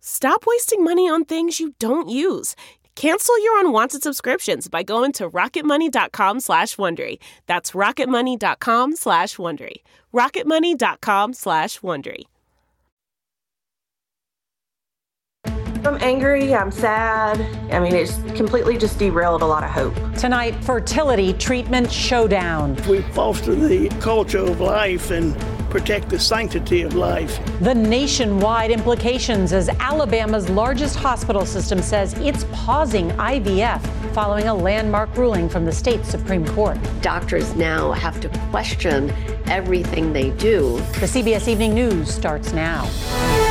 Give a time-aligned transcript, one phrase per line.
[0.00, 2.56] Stop wasting money on things you don't use.
[2.96, 7.18] Cancel your unwanted subscriptions by going to rocketmoney.com slash Wondery.
[7.46, 9.76] That's rocketmoney.com slash Wondery.
[10.12, 12.24] rocketmoney.com slash Wondery.
[15.82, 17.40] I'm angry, I'm sad.
[17.72, 19.94] I mean, it's completely just derailed a lot of hope.
[20.14, 22.76] Tonight, fertility treatment showdown.
[22.86, 25.34] We foster the culture of life and
[25.70, 27.40] protect the sanctity of life.
[27.60, 33.80] The nationwide implications as Alabama's largest hospital system says it's pausing IVF
[34.12, 36.78] following a landmark ruling from the state Supreme Court.
[37.00, 39.10] Doctors now have to question
[39.46, 40.76] everything they do.
[40.98, 43.49] The CBS Evening News starts now.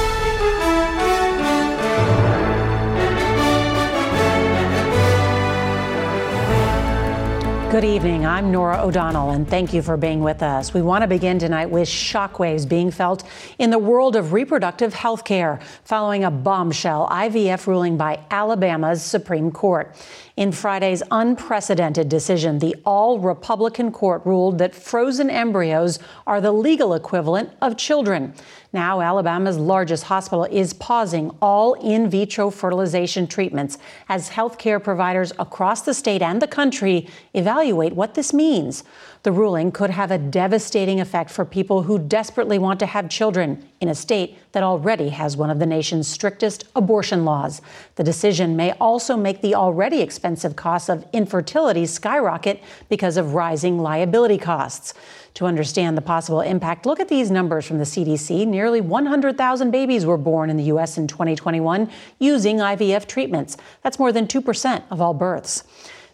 [7.72, 8.26] Good evening.
[8.26, 10.74] I'm Norah O'Donnell, and thank you for being with us.
[10.74, 13.24] We want to begin tonight with shockwaves being felt
[13.60, 19.52] in the world of reproductive health care following a bombshell IVF ruling by Alabama's Supreme
[19.52, 19.96] Court.
[20.40, 26.94] In Friday's unprecedented decision, the all Republican court ruled that frozen embryos are the legal
[26.94, 28.34] equivalent of children.
[28.72, 35.82] Now, Alabama's largest hospital is pausing all in vitro fertilization treatments as healthcare providers across
[35.82, 38.86] the state and the country evaluate what this means.
[39.30, 43.64] The ruling could have a devastating effect for people who desperately want to have children
[43.80, 47.62] in a state that already has one of the nation's strictest abortion laws.
[47.94, 53.78] The decision may also make the already expensive costs of infertility skyrocket because of rising
[53.78, 54.96] liability costs.
[55.36, 58.48] To understand the possible impact, look at these numbers from the CDC.
[58.48, 60.98] Nearly 100,000 babies were born in the U.S.
[60.98, 61.88] in 2021
[62.18, 63.58] using IVF treatments.
[63.84, 65.66] That's more than 2% of all births.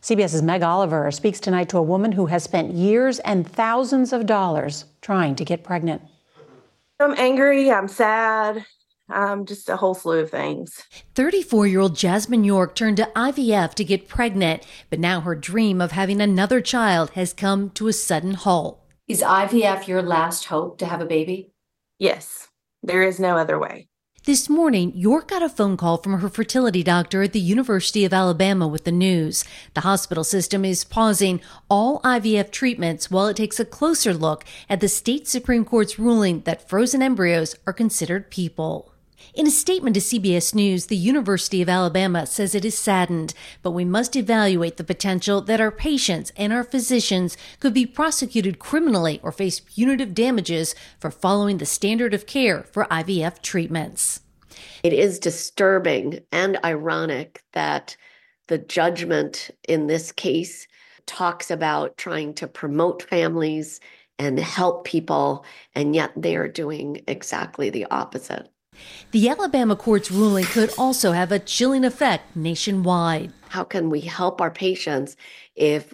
[0.05, 4.27] CBS's Meg Oliver speaks tonight to a woman who has spent years and thousands of
[4.27, 5.99] dollars trying to get pregnant.
[6.99, 8.67] I'm angry, I'm sad,
[9.11, 10.83] um, just a whole slew of things.
[11.15, 15.81] 34 year old Jasmine York turned to IVF to get pregnant, but now her dream
[15.81, 18.79] of having another child has come to a sudden halt.
[19.07, 21.51] Is IVF your last hope to have a baby?
[21.97, 22.47] Yes,
[22.83, 23.87] there is no other way.
[24.25, 28.11] This morning, York got a phone call from her fertility doctor at the University of
[28.11, 29.45] Alabama with the news.
[29.75, 34.79] The hospital system is pausing all IVF treatments while it takes a closer look at
[34.79, 38.94] the state Supreme Court's ruling that frozen embryos are considered people.
[39.33, 43.71] In a statement to CBS News, the University of Alabama says it is saddened, but
[43.71, 49.19] we must evaluate the potential that our patients and our physicians could be prosecuted criminally
[49.23, 54.21] or face punitive damages for following the standard of care for IVF treatments.
[54.83, 57.97] It is disturbing and ironic that
[58.47, 60.67] the judgment in this case
[61.05, 63.79] talks about trying to promote families
[64.17, 68.49] and help people, and yet they are doing exactly the opposite.
[69.11, 73.31] The Alabama court's ruling could also have a chilling effect nationwide.
[73.49, 75.15] How can we help our patients
[75.55, 75.93] if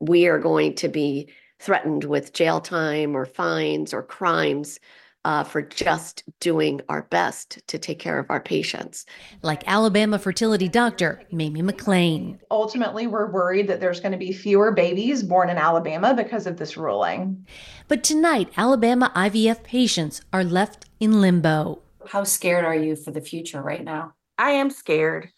[0.00, 4.78] we are going to be threatened with jail time or fines or crimes
[5.26, 9.04] uh, for just doing our best to take care of our patients.
[9.42, 12.38] Like Alabama fertility doctor Mamie McLean.
[12.48, 16.58] Ultimately, we're worried that there's going to be fewer babies born in Alabama because of
[16.58, 17.44] this ruling.
[17.88, 21.82] But tonight, Alabama IVF patients are left in limbo.
[22.08, 24.14] How scared are you for the future right now?
[24.38, 25.30] I am scared,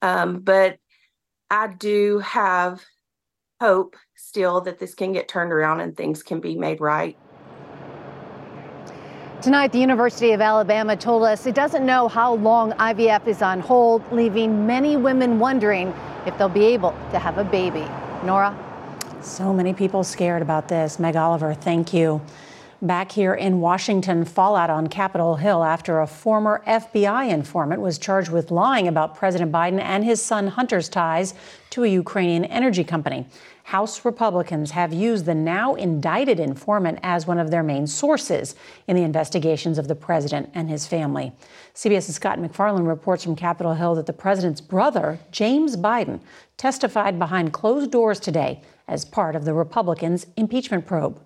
[0.00, 0.78] um, but
[1.50, 2.82] I do have
[3.60, 7.16] hope still that this can get turned around and things can be made right.
[9.40, 13.58] Tonight, the University of Alabama told us it doesn't know how long IVF is on
[13.58, 15.92] hold, leaving many women wondering
[16.26, 17.84] if they'll be able to have a baby.
[18.24, 18.56] Norah?
[19.20, 21.00] So many people scared about this.
[21.00, 22.20] Meg Oliver, thank you.
[22.82, 28.32] Back here in Washington, fallout on Capitol Hill after a former FBI informant was charged
[28.32, 31.32] with lying about President Biden and his son Hunter's ties
[31.70, 33.24] to a Ukrainian energy company.
[33.62, 38.56] House Republicans have used the now indicted informant as one of their main sources
[38.88, 41.30] in the investigations of the president and his family.
[41.76, 46.18] CBS's Scott MacFarlane reports from Capitol Hill that the president's brother, James Biden,
[46.56, 51.20] testified behind closed doors today as part of the Republicans' impeachment probe.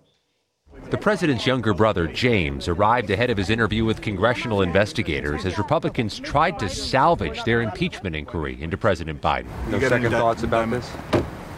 [0.91, 6.21] The president's younger brother, James, arrived ahead of his interview with congressional investigators as Republicans
[6.21, 9.47] tried to salvage their impeachment inquiry into President Biden.
[9.69, 10.89] No second thoughts about this?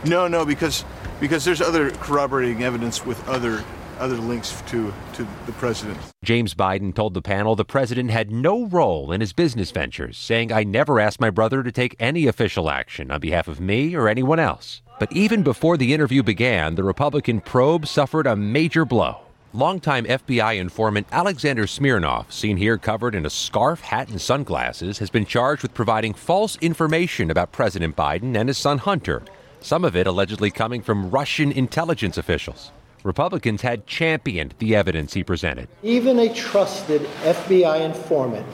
[0.07, 0.83] No, no, because
[1.21, 3.63] because there's other corroborating evidence with other
[3.99, 5.99] other links to to the president.
[6.25, 10.53] James Biden told the panel the president had no role in his business ventures, saying,
[10.53, 14.09] "I never asked my brother to take any official action on behalf of me or
[14.09, 19.19] anyone else." But even before the interview began, the Republican probe suffered a major blow.
[19.53, 25.09] Longtime FBI informant Alexander Smirnov, seen here covered in a scarf, hat, and sunglasses, has
[25.09, 29.23] been charged with providing false information about President Biden and his son Hunter
[29.61, 32.73] some of it allegedly coming from Russian intelligence officials.
[33.05, 35.69] Republicans had championed the evidence he presented.
[35.83, 38.47] Even a trusted FBI informant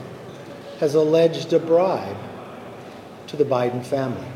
[0.79, 2.17] has alleged a bribe
[3.27, 4.27] to the Biden family.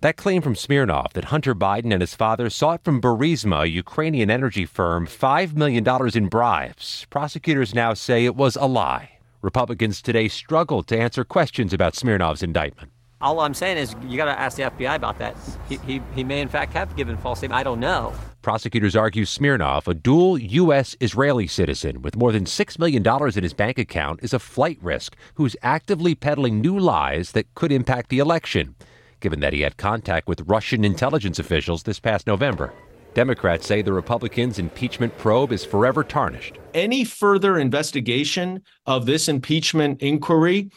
[0.00, 4.30] That claim from Smirnov that Hunter Biden and his father sought from Burisma, a Ukrainian
[4.30, 5.84] energy firm, $5 million
[6.14, 7.04] in bribes.
[7.10, 9.18] Prosecutors now say it was a lie.
[9.42, 12.92] Republicans today struggled to answer questions about Smirnov's indictment.
[13.20, 15.34] All I'm saying is you got to ask the FBI about that.
[15.68, 17.58] He, he, he may, in fact, have given false statement.
[17.58, 18.12] I don't know.
[18.40, 20.94] Prosecutors argue Smirnov, a dual U.S.
[21.00, 23.04] Israeli citizen with more than $6 million
[23.36, 27.72] in his bank account, is a flight risk who's actively peddling new lies that could
[27.72, 28.76] impact the election,
[29.20, 32.72] given that he had contact with Russian intelligence officials this past November.
[33.14, 36.58] Democrats say the Republicans' impeachment probe is forever tarnished.
[36.74, 40.70] Any further investigation of this impeachment inquiry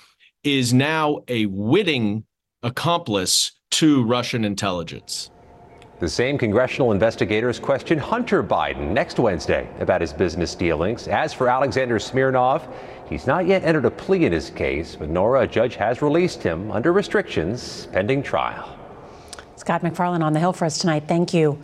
[0.44, 2.24] is now a witting
[2.64, 5.30] accomplice to Russian intelligence.
[6.00, 11.08] The same congressional investigators question Hunter Biden next Wednesday about his business dealings.
[11.08, 12.68] As for Alexander Smirnov,
[13.12, 16.42] he's not yet entered a plea in his case, but Norah, a judge has released
[16.42, 18.78] him under restrictions pending trial.
[19.58, 21.04] Scott MacFarlane on the Hill for us tonight.
[21.08, 21.62] Thank you.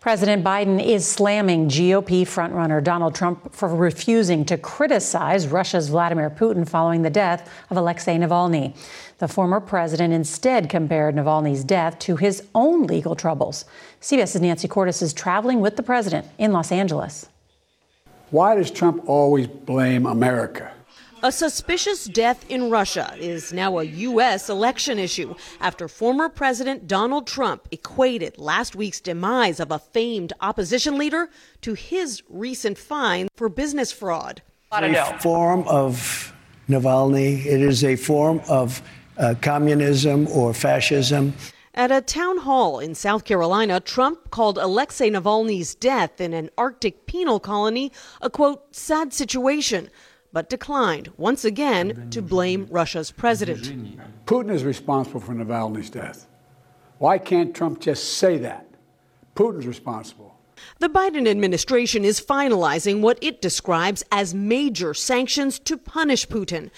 [0.00, 6.66] President Biden is slamming GOP frontrunner Donald Trump for refusing to criticize Russia's Vladimir Putin
[6.66, 8.74] following the death of Alexei Navalny.
[9.18, 13.66] The former president instead compared Navalny's death to his own legal troubles.
[14.00, 17.28] CBS's Nancy Cordes is traveling with the president in Los Angeles.
[18.30, 20.72] Why does Trump always blame America?
[21.22, 24.48] A suspicious death in Russia is now a U.S.
[24.48, 30.96] election issue after former President Donald Trump equated last week's demise of a famed opposition
[30.96, 31.28] leader
[31.60, 34.40] to his recent fine for business fraud.
[34.72, 36.34] A form of
[36.70, 38.80] Navalny, it is a form of
[39.18, 41.34] uh, communism or fascism.
[41.74, 47.06] At a town hall in South Carolina, Trump called Alexei Navalny's death in an Arctic
[47.06, 47.92] penal colony
[48.22, 49.90] a quote, sad situation
[50.32, 53.96] but declined once again to blame Russia's president.
[54.26, 56.26] Putin is responsible for Navalny's death.
[56.98, 58.66] Why can't Trump just say that?
[59.34, 60.36] Putin's responsible.
[60.78, 66.70] The Biden administration is finalizing what it describes as major sanctions to punish Putin.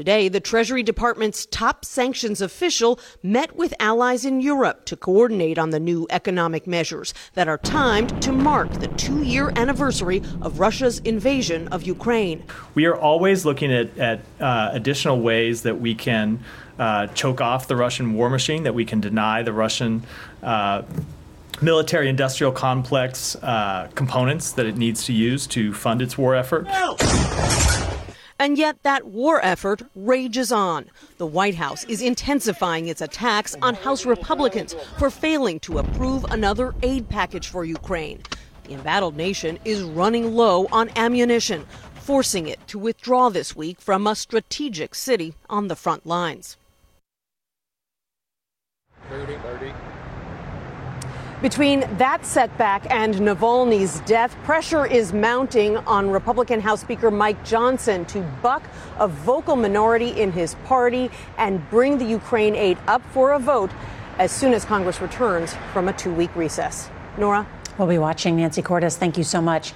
[0.00, 5.68] Today, the Treasury Department's top sanctions official met with allies in Europe to coordinate on
[5.68, 11.00] the new economic measures that are timed to mark the two year anniversary of Russia's
[11.00, 12.42] invasion of Ukraine.
[12.74, 16.42] We are always looking at, at uh, additional ways that we can
[16.78, 20.02] uh, choke off the Russian war machine, that we can deny the Russian.
[20.42, 20.84] Uh,
[21.60, 26.64] military industrial complex uh, components that it needs to use to fund its war effort.
[26.64, 26.96] No!
[28.40, 30.86] And yet, that war effort rages on.
[31.18, 36.74] The White House is intensifying its attacks on House Republicans for failing to approve another
[36.82, 38.22] aid package for Ukraine.
[38.64, 41.66] The embattled nation is running low on ammunition.
[41.94, 46.56] forcing it to withdraw this week from a strategic city on the front lines.
[49.10, 49.89] 30, 30.
[51.42, 58.04] Between that setback and Navalny's death, pressure is mounting on Republican House Speaker Mike Johnson
[58.06, 58.62] to buck
[58.98, 63.70] a vocal minority in his party and bring the Ukraine aid up for a vote
[64.18, 66.90] as soon as Congress returns from a two week recess.
[67.16, 67.46] Norah?
[67.78, 68.36] We'll be watching.
[68.36, 69.72] Nancy Cordes, thank you so much.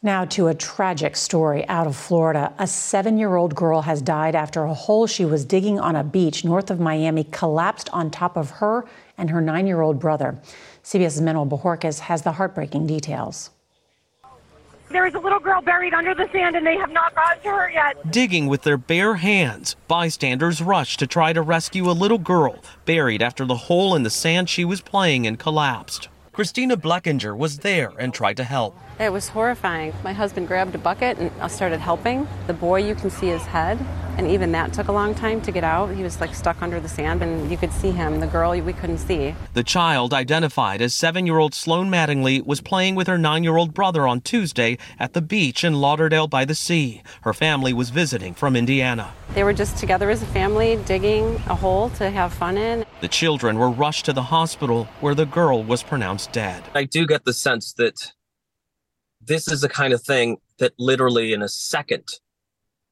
[0.00, 2.52] Now to a tragic story out of Florida.
[2.58, 6.04] A seven year old girl has died after a hole she was digging on a
[6.04, 8.84] beach north of Miami collapsed on top of her
[9.18, 10.38] and her nine year old brother.
[10.82, 13.50] CBS's Manuel Bojorquez has the heartbreaking details.
[14.90, 17.48] There is a little girl buried under the sand, and they have not gotten to
[17.48, 18.12] her yet.
[18.12, 23.22] Digging with their bare hands, bystanders rushed to try to rescue a little girl buried
[23.22, 26.08] after the hole in the sand she was playing in collapsed.
[26.32, 28.76] Christina Bleckinger was there and tried to help.
[29.00, 29.92] It was horrifying.
[30.02, 32.28] My husband grabbed a bucket and I started helping.
[32.46, 33.78] The boy, you can see his head,
[34.16, 35.94] and even that took a long time to get out.
[35.94, 38.20] He was like stuck under the sand, and you could see him.
[38.20, 39.34] The girl, we couldn't see.
[39.54, 43.56] The child, identified as seven year old Sloan Mattingly, was playing with her nine year
[43.56, 47.02] old brother on Tuesday at the beach in Lauderdale by the Sea.
[47.22, 49.12] Her family was visiting from Indiana.
[49.34, 52.84] They were just together as a family, digging a hole to have fun in.
[53.00, 56.62] The children were rushed to the hospital where the girl was pronounced dead.
[56.74, 58.12] I do get the sense that
[59.20, 62.08] this is the kind of thing that literally in a second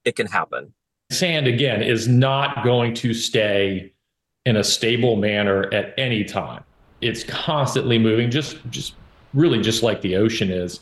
[0.05, 0.75] it can happen.
[1.12, 3.92] Sand, again, is not going to stay
[4.45, 6.64] in a stable manner at any time.
[7.00, 8.95] It's constantly moving, just, just
[9.35, 10.81] really just like the ocean is.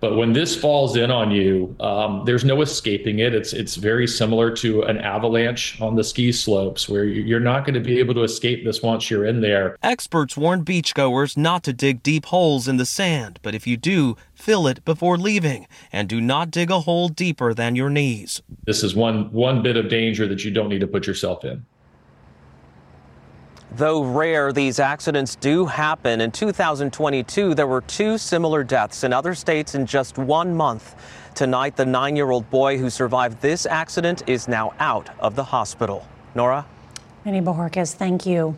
[0.00, 3.34] But when this falls in on you, um, there's no escaping it.
[3.34, 7.74] It's it's very similar to an avalanche on the ski slopes, where you're not going
[7.74, 9.76] to be able to escape this once you're in there.
[9.82, 14.16] Experts warn beachgoers not to dig deep holes in the sand, but if you do,
[14.34, 18.42] fill it before leaving, and do not dig a hole deeper than your knees.
[18.64, 21.64] This is one one bit of danger that you don't need to put yourself in.
[23.76, 26.22] Though rare, these accidents do happen.
[26.22, 30.94] In 2022, there were two similar deaths in other states in just one month.
[31.34, 35.44] Tonight, the nine year old boy who survived this accident is now out of the
[35.44, 36.06] hospital.
[36.34, 36.64] Norah?
[37.26, 38.56] Manny Bojorquez, thank you.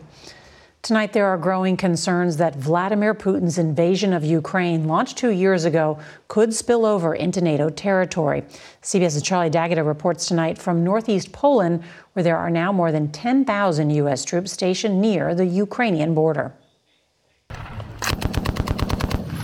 [0.81, 5.99] Tonight, there are growing concerns that Vladimir Putin's invasion of Ukraine, launched two years ago,
[6.29, 8.43] could spill over into NATO territory.
[8.81, 11.83] CBS's Charlie D'Agata reports tonight from northeast Poland,
[12.13, 14.23] where there are now more than 10,000 U.S.
[14.23, 16.53] troops stationed near the Ukrainian border.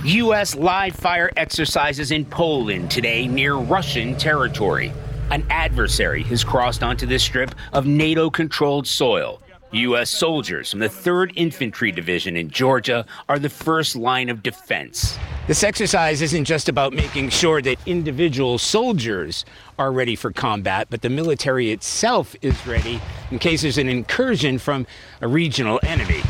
[0.06, 0.56] U.S.
[0.56, 4.94] live fire exercises in Poland today near Russian territory.
[5.32, 9.42] An adversary has crossed onto this strip of NATO controlled soil.
[9.76, 10.10] U.S.
[10.10, 15.18] soldiers from the 3rd Infantry Division in Georgia are the first line of defense.
[15.48, 19.44] This exercise isn't just about making sure that individual soldiers
[19.78, 23.02] are ready for combat, but the military itself is ready
[23.32, 24.88] in case there's an incursion from
[25.22, 26.22] a regional enemy.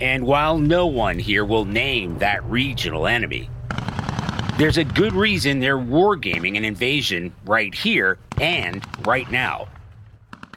[0.00, 3.50] And while no one here will name that regional enemy,
[4.56, 9.68] there's a good reason they're wargaming an invasion right here and right now.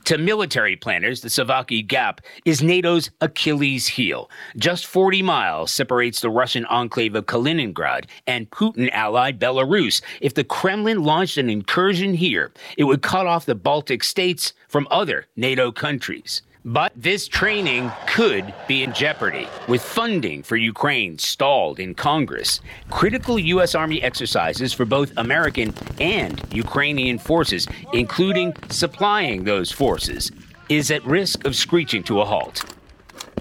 [0.06, 4.30] To military planners, the Suwałki Gap is NATO's Achilles heel.
[4.56, 10.04] Just 40 miles separates the Russian enclave of Kaliningrad and Putin allied Belarus.
[10.22, 14.88] If the Kremlin launched an incursion here, it would cut off the Baltic states from
[14.92, 16.44] other NATO countries.
[16.68, 19.48] But this training could be in jeopardy.
[19.68, 23.76] With funding for Ukraine stalled in Congress, critical U.S.
[23.76, 30.32] Army exercises for both American and Ukrainian forces, including supplying those forces,
[30.68, 32.64] is at risk of screeching to a halt.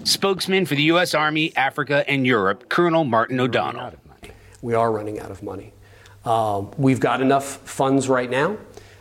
[0.03, 1.15] Spokesman for the U.S.
[1.15, 3.95] Army, Africa, and Europe, Colonel Martin O'Donnell.
[4.61, 5.73] We are running out of money.
[6.27, 8.59] Um, we've got enough funds right now.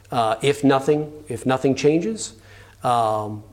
[0.10, 2.36] Uh, if nothing, if nothing changes,
[2.86, 3.44] um,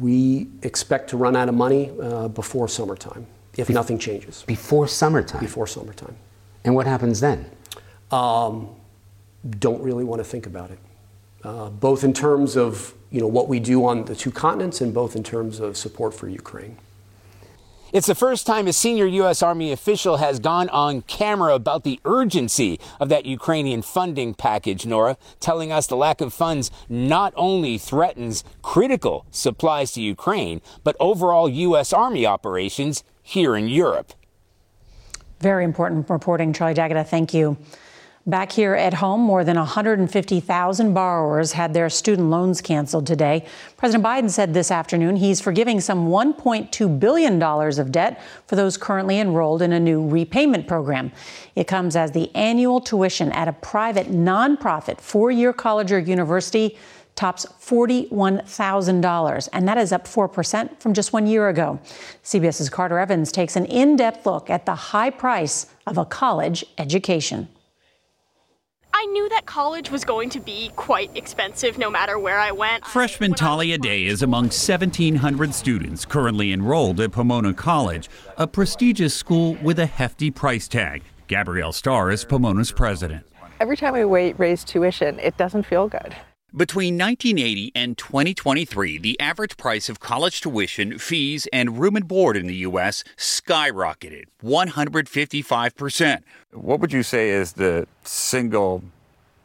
[0.00, 3.26] we expect to run out of money uh, before summertime,
[3.56, 4.44] if Be- nothing changes.
[4.46, 5.40] Before summertime?
[5.40, 6.16] Before summertime.
[6.64, 7.50] And what happens then?
[8.10, 8.68] Um,
[9.58, 10.78] don't really want to think about it.
[11.42, 14.94] Uh, both in terms of you know what we do on the two continents, and
[14.94, 16.78] both in terms of support for Ukraine.
[17.94, 19.40] It's the first time a senior U.S.
[19.40, 25.16] Army official has gone on camera about the urgency of that Ukrainian funding package, Norah,
[25.38, 31.48] telling us the lack of funds not only threatens critical supplies to Ukraine, but overall
[31.48, 31.92] U.S.
[31.92, 34.12] Army operations here in Europe.
[35.38, 37.04] Very important reporting, Charlie D'Agata.
[37.04, 37.56] Thank you.
[38.26, 43.44] Back here at home, more than 150,000 borrowers had their student loans canceled today.
[43.76, 49.18] President Biden said this afternoon he's forgiving some $1.2 billion of debt for those currently
[49.18, 51.12] enrolled in a new repayment program.
[51.54, 56.78] It comes as the annual tuition at a private nonprofit four year college or university
[57.16, 61.78] tops $41,000, and that is up 4% from just one year ago.
[62.24, 66.64] CBS's Carter Evans takes an in depth look at the high price of a college
[66.78, 67.48] education.
[69.04, 72.86] I knew that college was going to be quite expensive no matter where I went.
[72.86, 78.08] Freshman Talia Day is among 1,700 students currently enrolled at Pomona College,
[78.38, 81.02] a prestigious school with a hefty price tag.
[81.26, 83.26] Gabrielle Starr is Pomona's president.
[83.60, 86.16] Every time we wait, raise tuition, it doesn't feel good.
[86.56, 92.38] Between 1980 and 2023, the average price of college tuition, fees, and room and board
[92.38, 93.04] in the U.S.
[93.18, 96.22] skyrocketed 155%.
[96.52, 98.84] What would you say is the single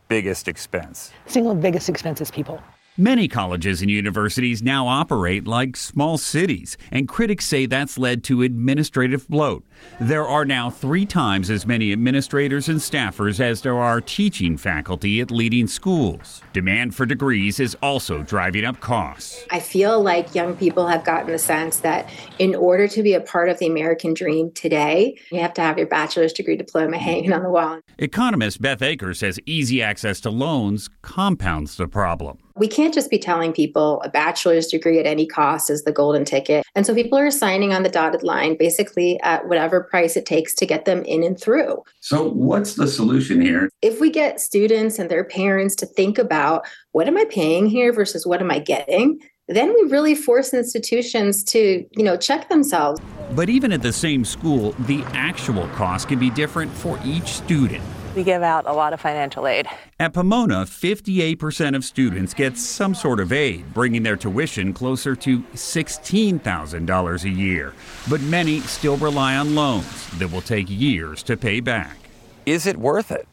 [0.10, 1.12] biggest expense?
[1.28, 2.60] Single biggest expense is people.
[3.00, 8.42] Many colleges and universities now operate like small cities, and critics say that's led to
[8.42, 9.66] administrative bloat.
[10.02, 15.22] There are now three times as many administrators and staffers as there are teaching faculty
[15.22, 16.42] at leading schools.
[16.52, 19.46] Demand for degrees is also driving up costs.
[19.50, 23.22] I feel like young people have gotten the sense that in order to be a
[23.22, 27.32] part of the American dream today, you have to have your bachelor's degree diploma hanging
[27.32, 27.80] on the wall.
[27.98, 32.40] Economist Beth Akers says easy access to loans compounds the problem.
[32.60, 36.26] We can't just be telling people a bachelor's degree at any cost is the golden
[36.26, 36.66] ticket.
[36.76, 40.54] And so people are signing on the dotted line basically at whatever price it takes
[40.56, 41.82] to get them in and through.
[42.02, 43.70] So, what's the solution here?
[43.82, 47.94] If we get students and their parents to think about what am I paying here
[47.94, 49.20] versus what am I getting?
[49.48, 53.00] Then we really force institutions to, you know, check themselves.
[53.32, 57.84] But even at the same school, the actual cost can be different for each student.
[58.16, 59.68] We give out a lot of financial aid.
[60.00, 65.40] At Pomona, 58% of students get some sort of aid, bringing their tuition closer to
[65.40, 67.74] $16,000 a year.
[68.10, 71.98] But many still rely on loans that will take years to pay back.
[72.46, 73.28] Is it worth it?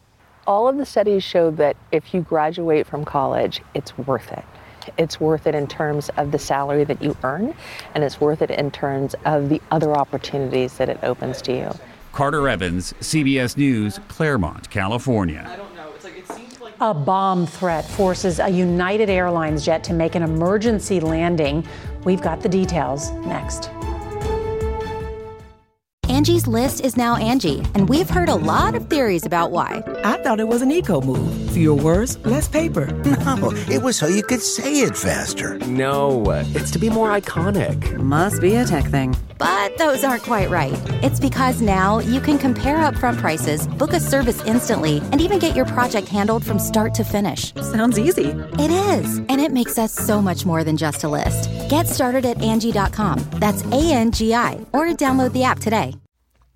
[0.46, 4.44] All of the studies show that if you graduate from college, it's worth it.
[4.98, 7.54] It's worth it in terms of the salary that you earn,
[7.94, 11.72] and it's worth it in terms of the other opportunities that it opens to you.
[12.16, 15.60] Carter Evans, CBS News, Claremont, California.
[16.80, 21.62] A bomb threat forces a United Airlines jet to make an emergency landing.
[22.04, 23.68] We've got the details next.
[26.08, 29.82] Angi's list is now Angie, and we've heard a lot of theories about why.
[30.02, 31.50] I thought it was an eco move.
[31.50, 32.86] Fewer words, less paper.
[33.26, 35.58] No, it was so you could say it faster.
[35.66, 36.24] No,
[36.54, 37.96] it's to be more iconic.
[37.96, 39.14] Must be a tech thing.
[39.38, 40.80] But those aren't quite right.
[41.02, 45.56] It's because now you can compare upfront prices, book a service instantly, and even get
[45.56, 47.54] your project handled from start to finish.
[47.54, 48.30] Sounds easy.
[48.58, 51.50] It is, and it makes us so much more than just a list.
[51.68, 53.18] Get started at Angi.com.
[53.34, 55.96] That's A N G I, or download the app today.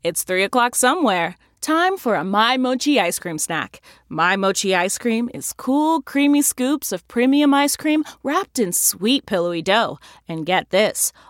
[0.02, 1.36] It's 3 o'clock somewhere.
[1.60, 3.82] Time for a My Mochi ice cream snack.
[4.08, 9.26] My Mochi ice cream is cool, creamy scoops of premium ice cream wrapped in sweet,
[9.26, 9.98] pillowy dough.
[10.26, 11.12] And get this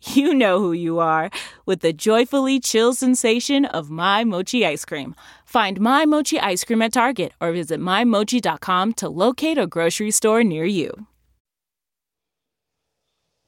[0.14, 1.30] you know who you are
[1.66, 5.14] with the joyfully chill sensation of My Mochi ice cream.
[5.44, 10.44] Find My Mochi ice cream at Target or visit MyMochi.com to locate a grocery store
[10.44, 11.06] near you.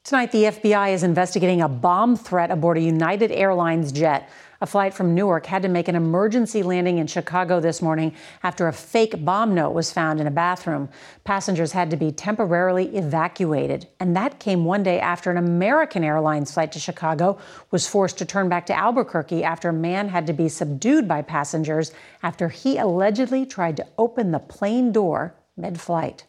[0.02, 4.28] Tonight, the FBI is investigating a bomb threat aboard a United Airlines jet.
[4.62, 8.68] A flight from Newark had to make an emergency landing in Chicago this morning after
[8.68, 10.90] a fake bomb note was found in a bathroom.
[11.24, 13.88] Passengers had to be temporarily evacuated.
[13.98, 17.38] And that came one day after an American Airlines flight to Chicago
[17.70, 21.22] was forced to turn back to Albuquerque after a man had to be subdued by
[21.22, 21.92] passengers
[22.22, 26.24] after he allegedly tried to open the plane door mid flight.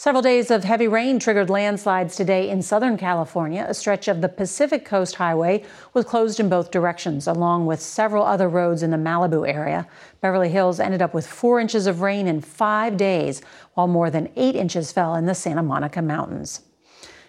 [0.00, 3.66] Several days of heavy rain triggered landslides today in Southern California.
[3.68, 8.24] A stretch of the Pacific Coast Highway was closed in both directions, along with several
[8.24, 9.86] other roads in the Malibu area.
[10.22, 13.42] Beverly Hills ended up with four inches of rain in five days,
[13.74, 16.62] while more than eight inches fell in the Santa Monica Mountains.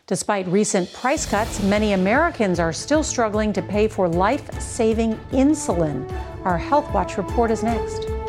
[0.07, 6.09] Despite recent price cuts, many Americans are still struggling to pay for life saving insulin.
[6.45, 8.20] Our Health Watch report is next.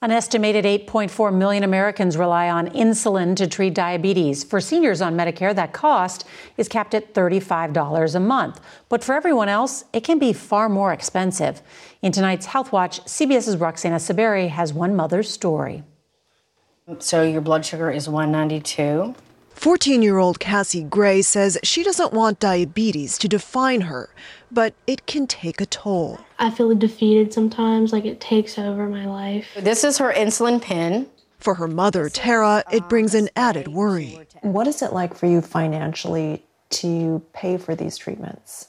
[0.00, 4.44] An estimated 8.4 million Americans rely on insulin to treat diabetes.
[4.44, 6.24] For seniors on Medicare, that cost
[6.56, 8.60] is capped at $35 a month.
[8.88, 11.62] But for everyone else, it can be far more expensive.
[12.00, 15.82] In tonight's Health Watch, CBS's Roxana Saberi has one mother's story.
[17.00, 19.16] So your blood sugar is 192.
[19.58, 24.08] 14 year old Cassie Gray says she doesn't want diabetes to define her,
[24.52, 26.20] but it can take a toll.
[26.38, 29.48] I feel defeated sometimes, like it takes over my life.
[29.56, 31.08] This is her insulin pen.
[31.40, 34.20] For her mother, Tara, it brings an added worry.
[34.42, 38.68] What is it like for you financially to pay for these treatments?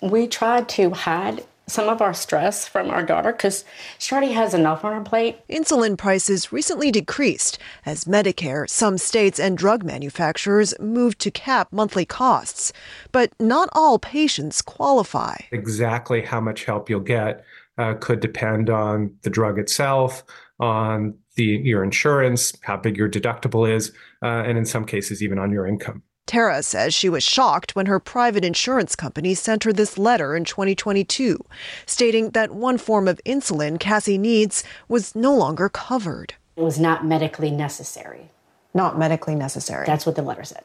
[0.00, 3.64] We tried to hide some of our stress from our daughter because
[3.98, 5.38] she already has enough on her plate.
[5.48, 12.04] Insulin prices recently decreased as Medicare, some states, and drug manufacturers moved to cap monthly
[12.04, 12.72] costs.
[13.10, 15.36] But not all patients qualify.
[15.50, 17.44] Exactly how much help you'll get
[17.78, 20.22] uh, could depend on the drug itself,
[20.60, 25.38] on the your insurance, how big your deductible is, uh, and in some cases, even
[25.38, 26.02] on your income.
[26.32, 30.46] Tara says she was shocked when her private insurance company sent her this letter in
[30.46, 31.44] 2022,
[31.84, 36.32] stating that one form of insulin Cassie needs was no longer covered.
[36.56, 38.30] It was not medically necessary.
[38.72, 39.84] Not medically necessary.
[39.84, 40.64] That's what the letter said.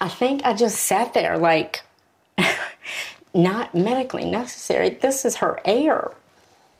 [0.00, 1.84] I think I just sat there like,
[3.32, 4.90] not medically necessary.
[4.90, 6.10] This is her air.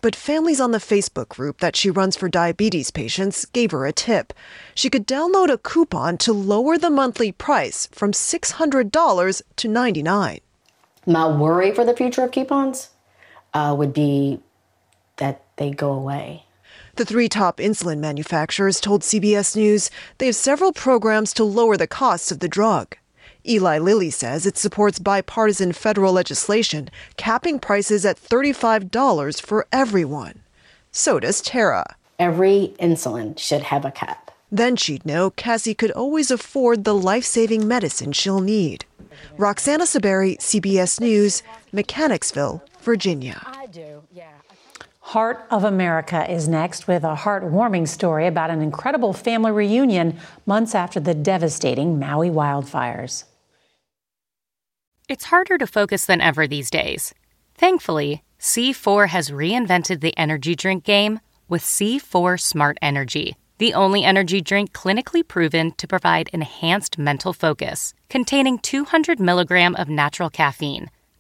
[0.01, 3.93] But families on the Facebook group that she runs for diabetes patients gave her a
[3.93, 4.33] tip.
[4.75, 10.41] She could download a coupon to lower the monthly price from $600 to 99.
[11.07, 12.91] My worry for the future of coupons
[13.55, 14.41] uh, would be
[15.17, 16.45] that they go away.
[16.95, 21.87] The three top insulin manufacturers told CBS News they have several programs to lower the
[21.87, 22.97] costs of the drug.
[23.47, 30.41] Eli Lilly says it supports bipartisan federal legislation capping prices at $35 for everyone.
[30.91, 31.97] So does Tara.
[32.19, 34.31] Every insulin should have a cap.
[34.51, 38.87] Then she'd know Cassie could always afford the life saving medicine she'll need.
[39.37, 43.43] Roxana Saberi, CBS News, Mechanicsville, Virginia.
[43.47, 44.38] I do, yeah.
[45.13, 50.75] Heart of America is next with a heartwarming story about an incredible family reunion months
[50.75, 53.25] after the devastating Maui wildfires.
[55.09, 57.15] It's harder to focus than ever these days.
[57.55, 64.43] Thankfully, C4 has reinvented the energy drink game with C4 Smart Energy, the only energy
[64.43, 70.91] drink clinically proven to provide enhanced mental focus, containing 200 milligram of natural caffeine,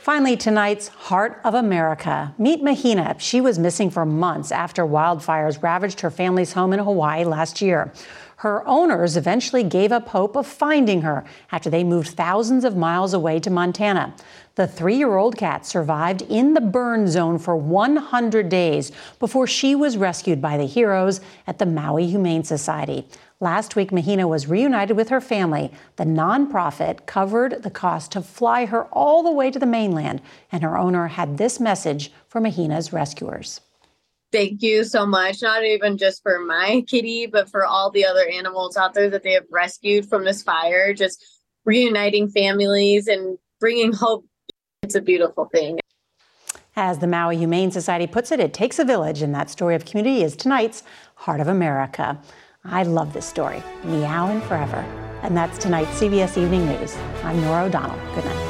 [0.00, 2.34] Finally, tonight's Heart of America.
[2.38, 3.16] Meet Mahina.
[3.18, 7.92] She was missing for months after wildfires ravaged her family's home in Hawaii last year.
[8.40, 13.12] Her owners eventually gave up hope of finding her after they moved thousands of miles
[13.12, 14.14] away to Montana.
[14.54, 19.74] The three year old cat survived in the burn zone for 100 days before she
[19.74, 23.06] was rescued by the heroes at the Maui Humane Society.
[23.40, 25.70] Last week, Mahina was reunited with her family.
[25.96, 30.62] The nonprofit covered the cost to fly her all the way to the mainland, and
[30.62, 33.60] her owner had this message for Mahina's rescuers
[34.32, 38.26] thank you so much not even just for my kitty but for all the other
[38.28, 41.24] animals out there that they have rescued from this fire just
[41.64, 44.24] reuniting families and bringing hope
[44.82, 45.78] it's a beautiful thing
[46.76, 49.84] as the maui humane society puts it it takes a village and that story of
[49.84, 50.82] community is tonight's
[51.16, 52.20] heart of america
[52.64, 54.84] i love this story meowing forever
[55.22, 56.96] And that's tonight's CBS Evening News.
[57.22, 57.98] I'm Norah O'Donnell.
[58.14, 58.49] Good night.